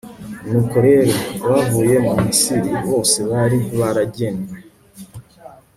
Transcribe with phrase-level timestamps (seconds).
[0.49, 1.13] nuko rero,
[1.45, 4.57] abavuye mu misiri bose bari baragenywe